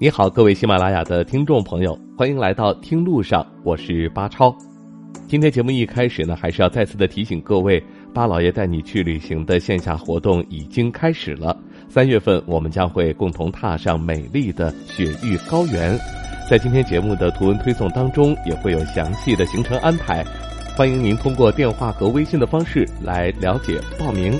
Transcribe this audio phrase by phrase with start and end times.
[0.00, 4.52] 你好，各位喜马拉雅的听众朋友，欢迎来到听路上，我是巴超。
[5.28, 7.80] 今天节目一开始呢，还是要再次的提醒各位，
[8.12, 11.56] 巴老爷带你去旅行的线下活动已经开始了。
[11.88, 15.96] 三月份，我们将会共同踏上美丽的雪域高原。
[16.50, 20.24] 在今天节目的图文推送当中，也会有详细的行程安排，
[20.76, 24.36] 欢迎您通过电话和微信的方式来了解报名。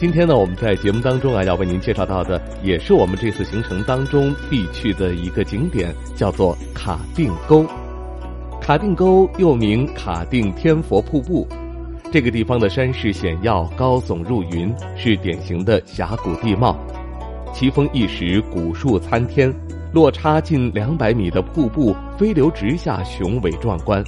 [0.00, 7.66] 今天呢，我们在节目当中啊，要为您介绍到的，也是我们这次行程当中必去的一个景点，叫做卡定沟。
[8.62, 11.46] 卡定沟又名卡定天佛瀑布，
[12.10, 16.74] 这个地方的山势险要，高耸入云，是典型的峡谷地貌。
[17.52, 19.54] 奇峰异石，古树参天，
[19.92, 24.02] 落差近两百米的瀑布飞流直下，雄伟壮观。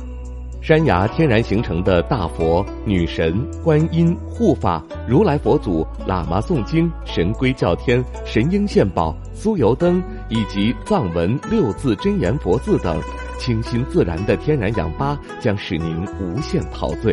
[0.63, 12.97] 山崖天然形成的大佛、女神、观音、护法、如来佛祖、喇嘛诵经、神龟叫天、神鹰献宝、酥油灯以及藏文六字真言佛字等，
[13.41, 17.13] 清新自然的天然氧吧将使您无限陶醉。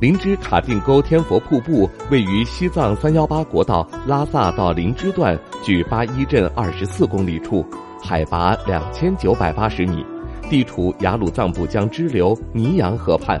[0.00, 7.64] 林芝卡定沟天佛瀑布位于西藏三幺八国道拉萨到林芝段距八一镇二十四公里处，
[8.02, 10.04] 海拔两千九百八十米。
[10.48, 13.40] 地处雅鲁藏布江支流尼洋河畔，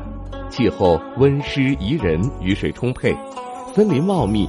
[0.50, 3.16] 气候温湿宜人，雨水充沛，
[3.74, 4.46] 森林茂密。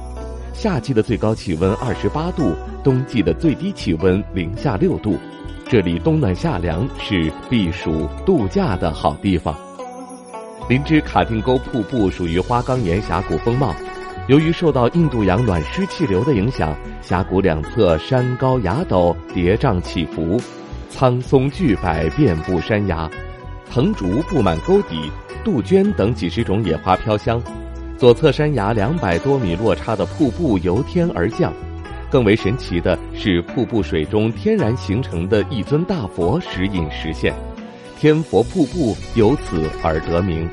[0.52, 5.16] 夏季的最高气温二十八度，冬季的最低气温零下六度。
[5.66, 9.56] 这里冬暖夏凉，是避暑度假的好地方。
[10.68, 13.74] 林芝卡定沟瀑布属于花岗岩峡谷风貌，
[14.28, 20.38] 由于受到印度洋暖湿气流的影响，峡谷两侧山高崖陡，叠嶂起伏。
[20.90, 23.08] 苍松巨柏遍布山崖，
[23.70, 25.10] 藤竹布满沟底，
[25.44, 27.40] 杜鹃等几十种野花飘香。
[27.96, 31.52] 左侧山崖两百多米落差的瀑布由天而降，
[32.10, 37.32] 更为神奇的是瀑布水中天然形成的一尊大佛时隐时现，
[37.96, 40.46] 天佛瀑布由此而得名。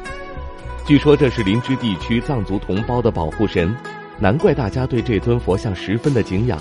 [0.86, 3.76] 据说这是林芝地区藏族同胞的保护神，
[4.20, 6.58] 难怪大家对这尊佛像十分的敬仰。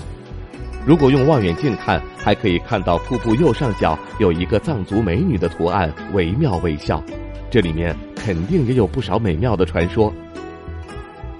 [0.87, 7.03] 如果用望远镜看，还可以看到瀑布右上角有一个藏族美女的图案，惟妙惟肖。
[7.49, 10.13] 这里面肯定也有不少美妙的传说。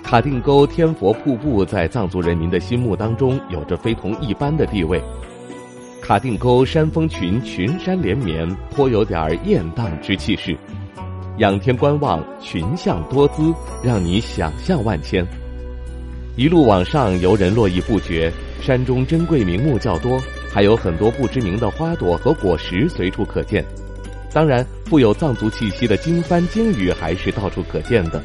[0.04, 5.02] 卡定沟天佛瀑布在藏族人民的心目当中有着非同一般的地位。
[6.02, 10.58] 卡定沟山峰群群山连绵，颇有点雁荡之气势。
[11.38, 15.26] 仰天观望，群象多姿，让你想象万千。
[16.38, 18.32] 一路往上，游人络绎不绝。
[18.62, 20.22] 山中珍贵名木较多，
[20.54, 23.66] 还有很多不知名的花朵和果实随处可见。
[24.32, 28.22] 当然，富有藏族气息的经幡经语还是到处可见的。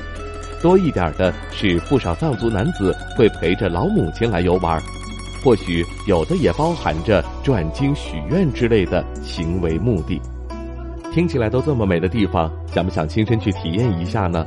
[0.61, 4.79] 多一点的是，不少藏族男子会陪着老母亲来游玩，
[5.43, 10.21] 或许有的也包含着转经许愿之类的行为目的。
[11.15, 14.47] 听起来都这么美的地方，想不想亲身去体验一下呢？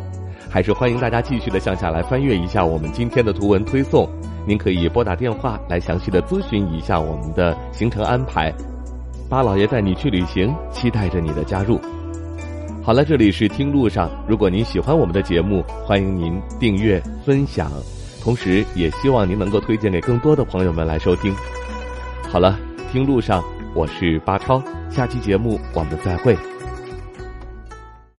[0.55, 4.09] 还是欢迎大家继续的向下来翻阅一下我们今天的图文推送。
[4.47, 8.53] 您可以拨打电话来详细的咨询一下我们的行程安排，
[9.29, 11.77] 巴老爷带你去旅行，期待着你的加入。
[12.81, 17.69] 好了，这里是听路上，如果您喜欢我们的节目，欢迎您订阅分享，
[18.23, 21.35] 同时也希望您能够推荐给更多的朋友们来收听。
[22.31, 22.57] 好了，
[22.93, 23.43] 听路上，
[23.75, 26.33] 我是巴超，下期节目我们再会。